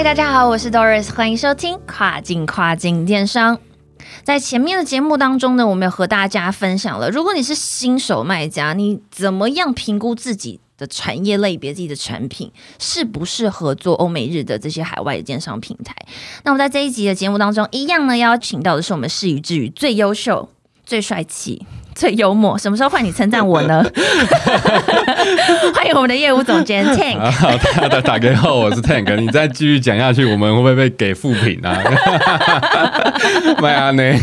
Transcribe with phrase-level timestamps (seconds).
[0.00, 3.58] 嗨，大家好，我是 Doris，欢迎收听跨境跨境电商。
[4.24, 15.94] 在前面的节目当中呢，我们有和大家分享了，如果你是新手卖家，你怎么样评估自己的产业类别、自己的产品适不适合做欧美日的这些海外的电商平台？
[16.44, 20.48] 那我们在这一集的节目当中，一样呢邀请到的是我们视宇之语最优秀、
[20.86, 21.66] 最帅气。
[22.00, 23.84] 最幽默，什么时候换你称赞我呢？
[25.74, 27.20] 欢迎我们的业务总监 Tank。
[27.30, 29.14] 好，大家打给后，我是 Tank。
[29.16, 31.76] 你再继续讲下去，我们会不会被给负评啊？
[33.60, 34.18] 麦阿内。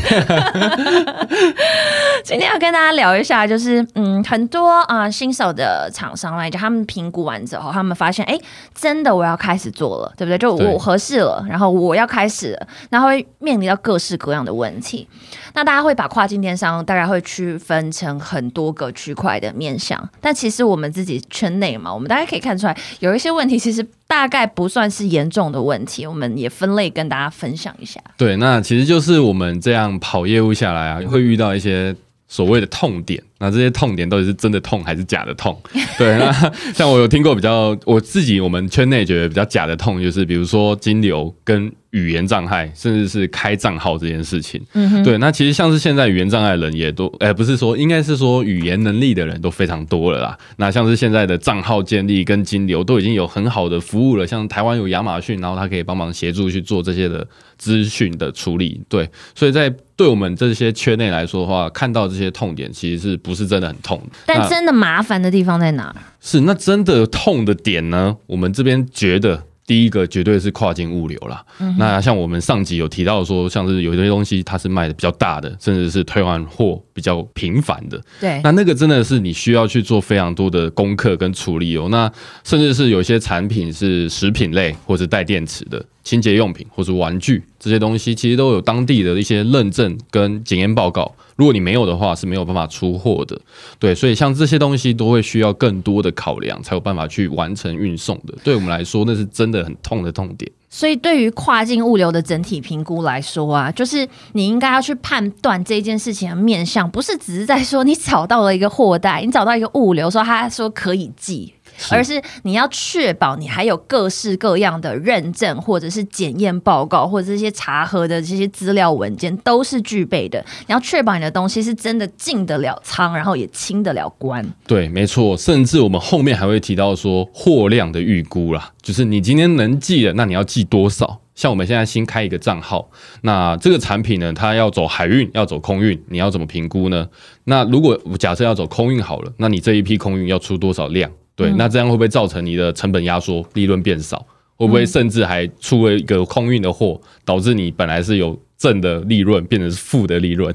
[2.24, 8.38] 今天要跟大家聊一下，就是嗯，很多啊新手的厂商来讲，他们评估完之后，他们发现，哎，
[8.74, 10.38] 真的我要开始做了，对不对？
[10.38, 15.08] 就我合适了，然后我要开始了，然后会面临到各式各样的问题。
[15.54, 28.00] 那大家会把跨境电商大概会区分成很多个区块的面向，但其实我们自己圈内嘛，我们大家可以看出来，有一些问题其实大概不算是严重的问题，我们也分类跟大家分享一下。
[28.18, 31.96] 对，那其实就是我们这样跑业务下来啊，会遇到一些。
[32.28, 35.60] 所谓的痛点，那这些痛点到底是真的痛还是假的痛？
[35.98, 36.32] 对，那
[36.74, 44.62] 像我有听过比较，我自己我们圈内觉得比较假的痛，就是比如说金流跟语言障碍，甚至是开账号这件事情。
[44.74, 50.38] 嗯对，那其实像是现在语言障碍的人也都，哎，不是说，应该是说语言能力的人都非常多了啦。
[50.58, 57.26] 那像是现在的账号建立跟金流都已经有很好的服务了，像台湾有亚马逊，然后它可以帮忙协助去做这些的
[57.58, 58.82] 资讯的处理。
[58.90, 64.02] 对，所以在对我们这些圈内来说的话，看到这些痛点，其实是不是真的很痛？
[64.26, 65.96] 但真的麻烦的地方在哪？
[66.20, 68.16] 是那真的痛的点呢？
[68.26, 69.44] 我们这边觉得。
[69.68, 71.46] 第一个绝对是跨境物流了。
[71.78, 78.02] 那像我们上集有提到说，像是有些东西它是卖的比较大的，甚至是退换货比较频繁的。
[78.18, 81.90] 对，那那个真的是你需要去做非常多的功课跟处理哦。
[81.92, 82.10] 那
[82.46, 85.84] 甚至是有些产品是食品类或者带电池的。
[86.08, 91.14] 清洁用品或者玩具这些东西，其实都有当地的一些认证跟检验报告。
[91.36, 93.38] 如果你没有的话，是没有办法出货的。
[93.78, 98.34] 对，所以像这些东西都会需要更多的考量，才有办法去完成运送的。
[98.42, 100.50] 对我们来说，那是真的很痛的痛点。
[100.70, 111.54] 所以，对于跨境物流的整体评估来说啊，就是你应该要去判断这件事情的面向，不是只是在说你找到了一个货代，你找到一个物流，说他说可以寄。
[111.90, 120.44] 而是你要确保你还有各式各样的认证，或者是检验报告，或者这些查核的这些资料文件都是具备的。
[120.68, 124.46] 你要确保你的东西是真的进得了仓，然后也清得了关。
[124.66, 125.36] 对，没错。
[125.38, 131.22] 甚至我们后面还会提到说货量的预估啦，就是你今天能寄的，那你要寄多少？
[131.36, 132.90] 像我们现在新开一个账号，
[133.22, 137.08] 那这个产品呢，它要走海运，要走空运，你要怎么评估呢？
[137.44, 141.12] 那如果假设要走空运好了，那你这一批空运要出多少量？
[141.38, 144.26] 对，那这样会不会造成你的成本压缩，利润变少？
[144.58, 150.52] 会不会甚至还出了一个空运的货，导致你本来是有正的利润，变成是负的利润？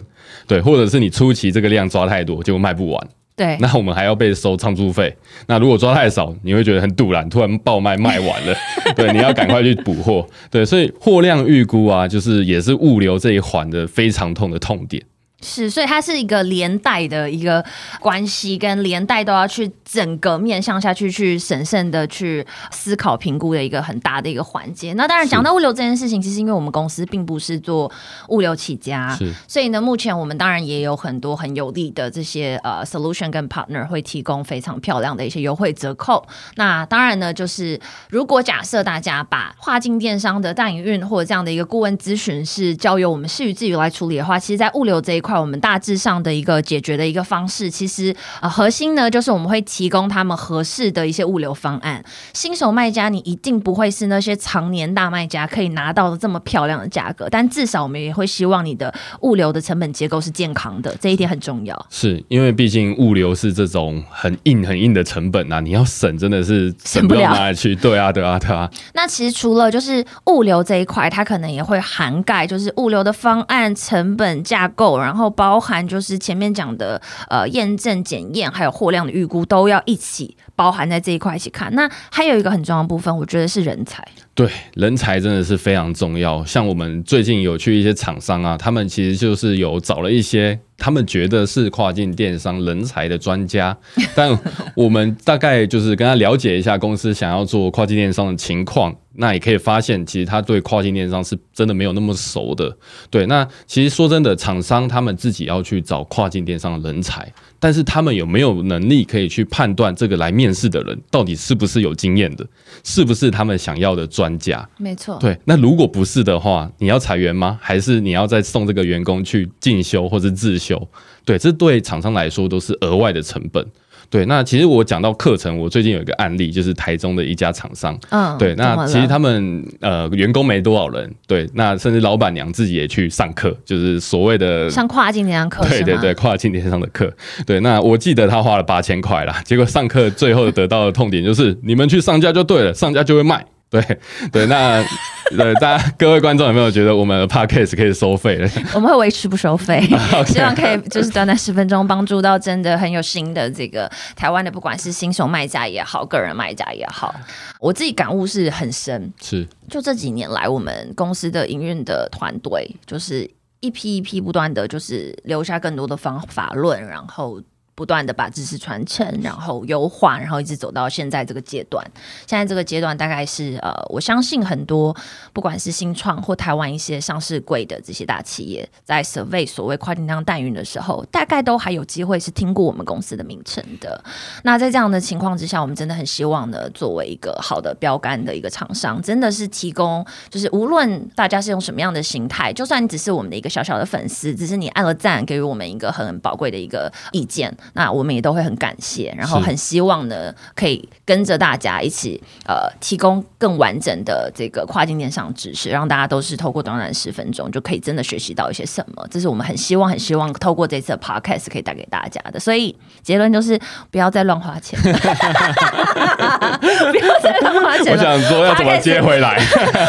[0.48, 3.08] 对，或者是你初期这个量抓太多，结果卖不完？
[3.36, 5.16] 对，那我们还要被收仓租费。
[5.46, 8.54] 那如果抓太少，你会觉得很堵然，突然爆卖卖完了，
[8.96, 10.26] 对，你要赶快去补货。
[10.50, 15.02] 对，所以货量预估啊，就是也是物流这一环的非常痛的痛点。
[15.42, 17.64] 是，所以它是一个连带的一个
[18.00, 24.92] 关系，跟连带都要去整个面向下去，去审慎的去思考评估的一个很大的一个环节。
[24.92, 27.90] 那当然讲到物流这件事情，其实因为我们公司并不是做
[28.28, 36.24] 物流起家，所以呢，目前我们当然也有很多很有利的这些呃 solution 跟 partner 会提供非常漂亮的一些优惠折扣。
[36.54, 37.80] 那当然呢，就是
[38.10, 45.31] 如果假设大家把跨境电商的代营运或者这样的一个顾问咨询是交由我们视宇自己来处理的话，其实，在物流这一块。
[45.40, 52.04] 我们大致上的一个解决的一个方式，其实呃核心呢，就是我们会提供他们合适的一些物流方案。
[52.34, 61.86] 新手卖家，你一定不会是那些常年大卖家可以拿到的这么漂亮的价格，但至少我们也会希望你的物流的成本结构是健康的，这一点很重要。
[61.88, 67.74] 是因为毕竟物流是这种很硬很硬的成本啊，你要省真的是省不了哪里去。
[67.74, 68.70] 对啊，对啊，对啊。
[68.92, 75.21] 那其实除了就是物流这一块，它可能也会涵盖就是物流的方案、成本架构，然后。
[75.22, 80.36] 后包含就是前面讲的呃验证检验，还有货量的预估都要一起。
[80.54, 81.74] 包含在这一块一起看。
[81.74, 84.06] 那还有一个很重要的部分，我觉得是人才。
[84.34, 86.42] 对，人才真的是非常重要。
[86.44, 93.76] 像我们最近有去一些厂商啊，他们其实就是有找了一些他们觉得是跨境电商人才的专家，
[94.16, 94.36] 但
[94.74, 98.96] 我们大概就是跟他了解一下公司想要做跨境电商的情况。
[99.14, 102.74] 那也可以发现，其实他对跨境电商是真的没有那么熟的。
[103.10, 107.30] 对，那其实说真的，厂商他们自己要去找跨境电商的人才，
[107.60, 112.46] 但是他们有没有能力可以去判断这个来面试的人到底是不是有经验的，
[112.82, 114.68] 是不是他们想要的专家？
[114.78, 115.16] 没错。
[115.20, 117.58] 对，那如果不是的话，你要裁员吗？
[117.60, 120.88] 还是你要再送这个员工去进修或者自修？
[121.24, 123.64] 对，这对厂商来说都是额外的成本。
[124.10, 137.10] 对，那其实我讲到课程，我最近有一个案例，就是台中的一家厂商，嗯，对，那其实他们呃员工没多少人，对，那甚至老板娘自己也去上课，就是所谓的上跨境电商课，对对对，跨境电商的课，
[137.46, 143.42] 对，那我记得他花了八千块啦，结果上课最后得到的痛点就是你们去上架就对了，上架就会卖。
[143.72, 143.98] 对
[144.30, 144.84] 对，那
[145.30, 148.48] 对，大家各位观众有没有觉得我们的 podcast 可以收费了？
[148.74, 149.80] 我们会维持不收费，
[150.26, 157.14] 希望可以就是短短十分钟帮助到真的很有心的这个台湾的，不管是新手卖家也好，个人卖家也好，
[157.58, 159.10] 我自己感悟是很深。
[159.22, 163.28] 是，就这几年来，我们公司的营运的团队就是
[163.60, 167.40] 一批一批不断的就是留下更多的方法论，然后。
[167.82, 171.84] 不断的把知识传承，然后优化，然后一直走到现在这个阶段。
[172.28, 174.96] 现在这个阶段大概是呃，我相信很多
[175.32, 184.00] 不管是新创或台湾一些上市贵的这些大企业，在 survey 所谓跨境当代运的时候，大概都还有机会是听过我们公司的名称的。
[184.44, 197.52] 那在这样的情况之下，我们真的很希望呢，作为一个好的标杆的一个厂商，真的是提供，就是无论大家是用什么样的形态，就算你只是我们的一个小小的粉丝，只是你按了赞，给予我们一个很宝贵的一个意见。
[197.74, 209.06] 那我们也都会很感谢，然后很希望呢，可以跟着大家一起，呃，提供更完整的这个跨境电商知识，让大家都是透过短短十分钟就可以真的学习到一些什么。
[209.10, 212.38] 这是我们很希望、很希望透过这次的 podcast 可以带给大家的。
[212.40, 213.58] 所以结论就是
[213.90, 217.21] 不要再乱花钱， 不要再乱花钱。
[217.92, 219.38] 我想说要怎么接回来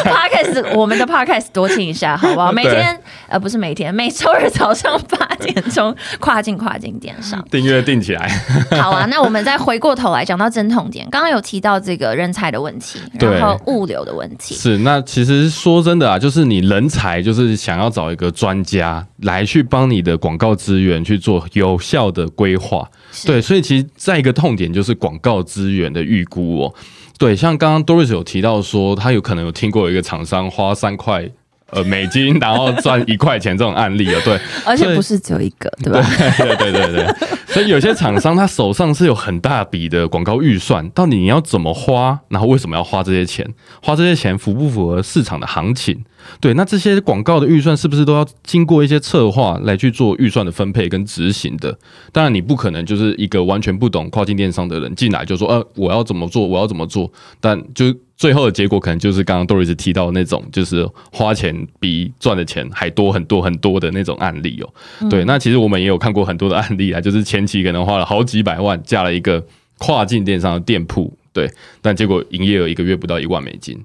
[0.04, 2.52] ？podcast 我们的 podcast 多听一下，好不好？
[2.52, 2.98] 每天
[3.28, 8.28] 呃不是每天，每周日早上八点钟跨境跨境电商订阅订起来。
[8.80, 14.54] 好啊，那我们再回过头来讲到真痛点，刚刚有提到这个人才的问题，然后物流的问题。
[14.54, 22.88] 是，那其实说真的啊，就是你人才就是想要找一个专家来去帮你的广告资源去做有效的规划。
[23.24, 26.74] 对，所以其实再一个痛点就是广告资源的预估哦。
[27.18, 31.30] 对，像刚刚 Doris 有提到说，他有可能有听过一个厂商花三块。
[31.70, 36.00] 呃，美金然后赚一块钱这种案例啊，对， 而且不是只有一个，对吧？
[36.38, 37.14] 对对对对，
[37.48, 42.16] 所以有些厂商他手上是有很大笔的广告预算，到底你要怎么花？
[42.28, 43.44] 然后为什么要花这些钱？
[43.82, 46.04] 花这些钱符不符合市场的行情？
[46.40, 51.76] 对，那这些广告的预算是不是都要经过一些策划来去做预算的分配跟执行的？
[52.12, 57.10] 当然，你不可能就是一个完全不懂跨境电商的人进来就说，呃，我要怎么做，我要怎么做？
[57.40, 65.08] 但就最后的结果可能就是刚刚 Doris 提到的那种，就是花钱比赚的钱还多很多很多的那种案例哦。
[65.08, 69.44] 对，那其实我们也有看过很多的案例啊，就是前期可能花了好几百万架了一个
[69.78, 71.52] 跨境电商的店铺，对，
[71.82, 73.78] 但结果营业额一个月不到一万美金。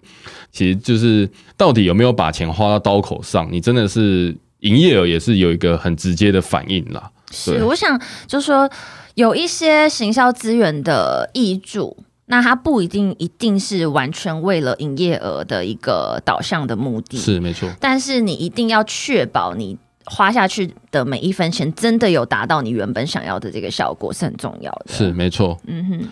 [0.51, 3.50] 其实就是到底有没有把钱花到刀口上？
[3.51, 7.12] 你真的是营业额也是有一个很直接的反应啦。
[7.31, 8.69] 是，我想就是说
[9.16, 11.97] 有一些行销资源的益助，
[12.28, 17.18] 那它不一定一定是完全为了营业额的一个导向的目的。
[17.18, 24.94] 是没错，但是你一定要确保你花下去的每一分钱真的有达到你原本想要的这个效果，是很重要的。
[24.94, 25.59] 是没错。
[25.68, 26.07] 嗯哼。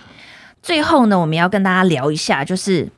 [0.68, 2.90] 最后呢，我们要跟大家聊一下，就是。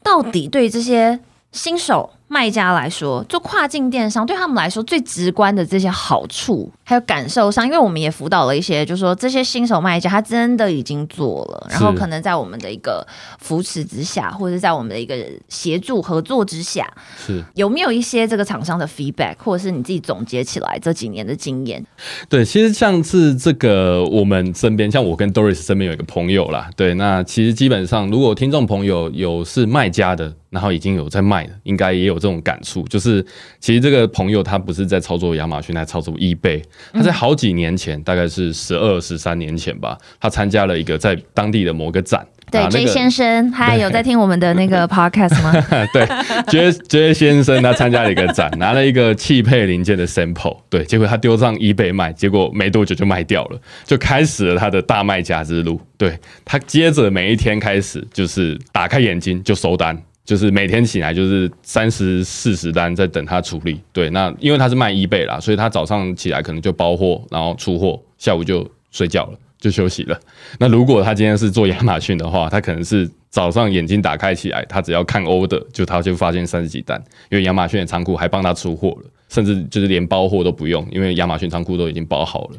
[0.00, 1.18] 到底对这些
[1.50, 13.06] 新手卖家来说，做跨境电商对他们来说最直观的这些好处，还有感受上，因为我们也辅导了一些，就是说这些新手卖家他真的已经做了，然后可能在我们的一个
[13.38, 15.14] 扶持之下，或者在我们的一个
[15.48, 21.84] 协助合作之下，是有没有一些这个厂商的 feedback，或者是你自己总结起来这几年的经验？
[22.28, 30.34] 对，其实像是这个我们身边，像我跟 Doris 身边有一个朋友啦，对，那其实基本上如果听众朋友有是卖家的。
[30.48, 33.24] 然后已经有在卖的，应该也有这种感触，就是
[33.60, 42.26] 其实这个朋友他不是在操作亚马逊，他操作 eBay，他在好几年前，大概是十二十三年前吧，他参加了一个在当地的某个展。
[42.48, 45.52] 对，J 先生，他有在听我们的那个 podcast 吗？
[45.92, 46.06] 对
[46.46, 55.80] ，J J 先生他参加了一个展， 拿了一个汽配零件的 sample，对，结果他丢上 eBay 卖，结果没多久就卖掉了，就开始了他的大卖家之路。
[55.98, 63.80] 对他接着每一天开始就是打开眼睛就收单，就是每天起来就是三十四十单在等他处理。
[63.92, 69.38] 对，那因为他是卖 eBay 啦，所以他早上起来可能就包货，然后出货，下午就睡觉了。
[69.58, 70.20] 就休息了。
[70.60, 82.58] 那如果他今天是做亚马逊的话，他可能是早上眼睛打开起来，他只要看 order，就他就发现三十几单，因为亚马逊的仓库还帮他出货了，甚至就是连包货都不用，因为亚马逊仓库都已经包好了。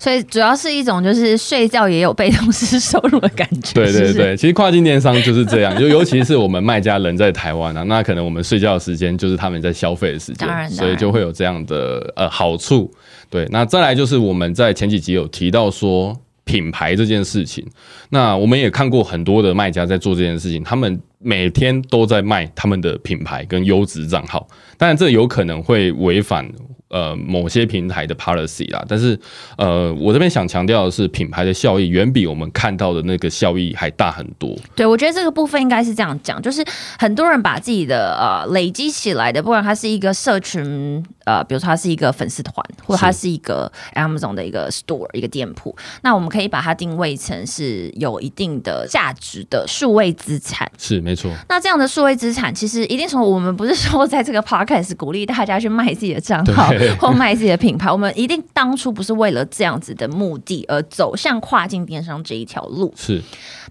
[0.00, 3.74] 所以主要是一种就是睡觉也有被动式收入的感觉。
[3.74, 12.90] 对对对，其实跨境电商就是这样，就 尤其是我们卖家人在台湾啊，那可能我们睡觉的时间就是他们在消费的时间，所以就会有这样的呃好处。
[13.28, 16.18] 对，那再来就是我们在前几集有提到说。
[16.42, 17.64] 品牌这件事情，
[18.08, 26.50] 那我们也看过很多的卖家在做这件事情，他们每天都在卖他们的品牌跟优质账号，当然这有可能会违反。
[26.90, 29.16] 呃，某些平台的 policy 啦，但是
[29.56, 34.56] 呃，我这边想强调的是，品牌的效益远比我们看到的那个效益还大很多。
[34.74, 36.64] 对，我觉得这个部分应该是这样讲，就是
[36.98, 50.68] 很多人把自己的呃累积起来的，不管它是一个社群，呃，比如说它是一个粉丝团，或者它是一个 Amazon 的一个 store 一个店铺，那我们可以把它定位成是有一定的价值的数位资产。
[50.76, 51.28] 是，没错。
[51.48, 56.70] 那这样的数位资产，其实一定从我们不是说在这个 podcast 鼓励大家去卖自己的账号。
[57.00, 62.92] 或卖自己的品牌，我们一定当初不是为了这样子的目的而走向跨境电商这一条路。
[62.96, 63.20] 是，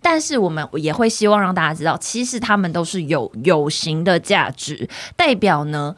[0.01, 5.95] 但是我们也会希望让大家知道，其实他们都是有有形的价值，代表呢。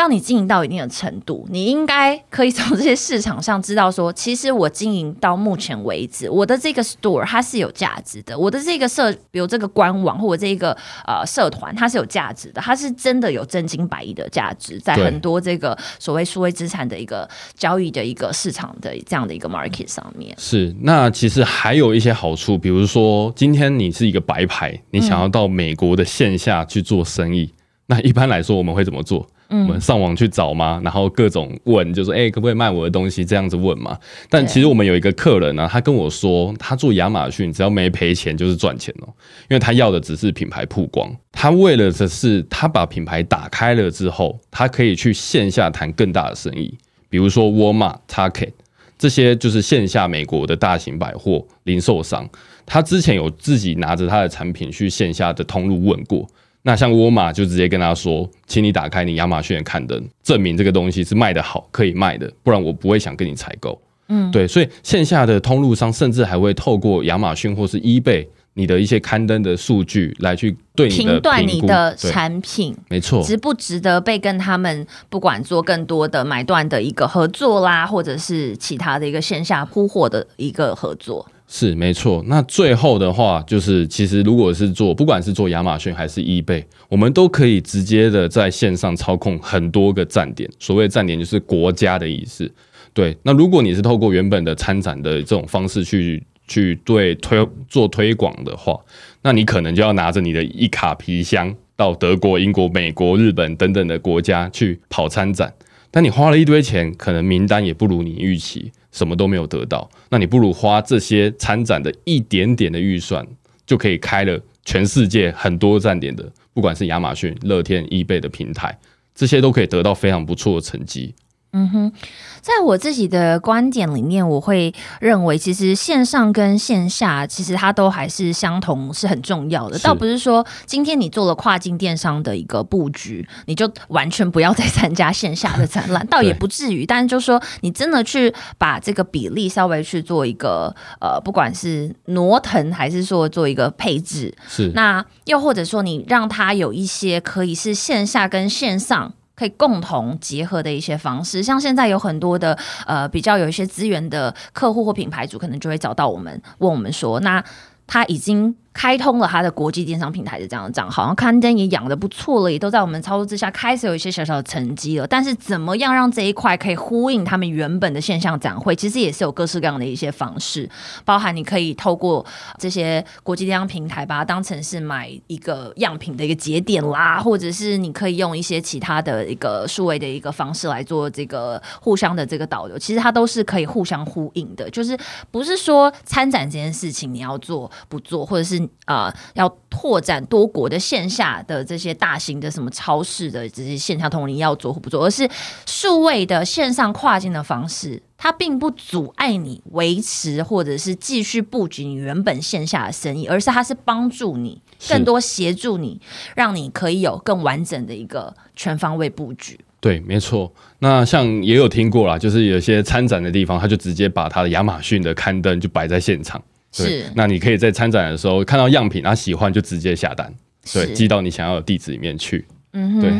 [0.00, 10.74] 当你经营到一定的程度，你应该可以从这些市场上知道说，其实我经营到目前为止，我的这个 store 它是有价值的，我的这个社，比如这个官网或者这个
[11.06, 20.34] 呃社团，它是有价值的，它是真的有真金白银的价值，在很多这个所谓数位资产的一个交易的一个市场的这样的一个 market 上面。
[20.38, 27.52] 是，那其实还有一些好处，比如说今天你是一个白牌，你想要到美国的线下去做生意，
[27.84, 29.28] 那一般来说我们会怎么做？
[29.50, 30.80] 我们上网去找嘛？
[30.84, 33.98] 然后各种问，就说：“哎，可不可以卖我的东西？”这样子问嘛。
[34.28, 39.10] 但其实我们有一个客人呢，他跟我说，他做亚马逊只要没赔钱就是赚钱哦，
[39.48, 41.12] 因为他要的只是品牌曝光。
[41.32, 46.72] 他为了的是，他把品牌打开了之后，他可以去线下谈更大的生意，
[47.08, 48.52] 比如说沃尔玛、Target
[48.96, 52.28] 这些就是线下美国的大型百货零售商。
[52.66, 56.28] 他之前有自己拿着他的产品去线下的通路问过。
[56.62, 63.80] 那像沃尔玛就直接跟他说，请你打开你亚马逊的刊登，证明这个东西是卖的好，可以卖的，不然我不会想跟你采购。
[64.08, 81.24] 嗯，对，所以线下的通路商甚至还会透过亚马逊或是 eBay 你的一些刊登的数据来去对你的评断你的产品，没错，值不值得被跟他们不管做更多的买断的一个合作啦，或者是其他的一个线下铺货的一个合作。
[81.52, 90.48] 是没错，那最后的话就是，其实如果是做，不管是做亚马逊还是 eBay，我们都可以直接的在线上操控很多个站点。
[90.60, 92.48] 所谓站点就是国家的意思。
[92.94, 98.78] 对，那如果你是透过原本的参展的这种方式去去对推做推广的话，
[99.20, 105.52] 那你可能就要拿着你的一卡皮箱到德国、英国、美国、日本等等的国家去跑参展。
[105.90, 108.70] 但你花了一堆钱，可能名单也不如你预期。
[108.92, 113.24] 什么都没有得到，那你不如花这些参展的一点点的预算，
[113.64, 118.76] 就可以开了全世界很多站点的，不管是亚马逊、乐天、易贝的平台，
[119.14, 121.14] 这些都可以得到非常不错的成绩。
[121.52, 121.92] 嗯哼。
[122.40, 129.78] 在我自己的观点里面，我会认为，其实线上跟线下其实它都还是相同，是很重要的。
[129.80, 136.86] 倒不是说今天你做了跨境电商的一个布局，你就完全不要再参加线下的展览， 倒也不至于。
[136.86, 149.12] 但是就说你真的去把这个比例稍微去做一个呃，不管是挪腾还是说做一个配置，是那又或者说你让它有一些可以是线下跟线上。
[149.40, 152.54] 可以共同结合的一些方式，像现在有很多的
[152.84, 157.42] 呃比较有一些资源的客户或品牌主，可能就会找到我们，问我们说，那
[157.86, 165.06] 他已经开通了他的国际电商平台的这样的账号，然后刊登也养的不错了，也都在我们操作之下开始有一些小小的成绩了。
[165.06, 170.70] 但是怎么样让这一块可以呼应他们原本的线上展会，其实也是有各式各样的一些方式，
[171.04, 172.24] 包含你可以透过
[172.58, 184.96] 这些国际电商平台把它当成是买一个样品的一个节点啦，或者是你可以用一些其他的一个数位的一个方式来做这个互相的这个导流，其实它都是可以互相呼应的，就是
[185.32, 188.59] 不是说参展这件事情你要做不做，或者是。
[188.84, 195.28] 啊，要拓展多国的线下的这些大型的什么超市的这些线下通灵要做或不做，而是
[195.66, 206.00] 数位的线上跨境的方式，它并不阻碍你维持或者是继续布局你原本线下的生意，而是它是帮助你更多协助你，
[206.34, 209.58] 让你可以有更完整的一个全方位布局。
[209.80, 210.52] 对，没错。
[210.80, 216.42] 那像也有听过啦，就是有些参展的地方，他就直接把他的亚马逊的刊登就摆在现场。
[216.72, 220.32] 是，那你可以在参展的时候看到样品，然后喜欢就直接下单，
[220.72, 222.46] 对，寄到你想要的地址里面去。
[222.72, 223.10] 嗯哼，对。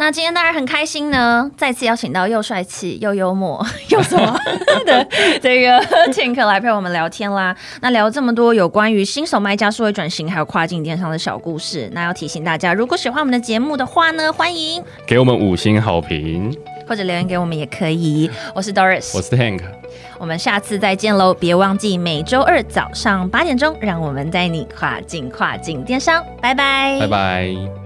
[0.00, 4.36] 那今天当然很开心呢，再次邀请到又帅气又幽默 又什么
[4.84, 5.06] 的
[5.40, 5.78] 这个
[6.12, 7.56] Tink 来陪我们聊天啦。
[7.80, 16.52] 那聊这么多有关于新手卖家数位转型还有跨境电商的小故事，那要提醒大家，如果喜欢我们的节目的话呢，欢迎给我们五星好评，
[16.88, 18.28] 或者留言给我们也可以。
[18.56, 19.60] 我是 Doris，我是 Tank。
[20.18, 21.32] 我们下次再见喽！
[21.34, 27.85] 别忘记每周二早上八点钟，让我们带你跨境跨境电商，拜拜，拜拜。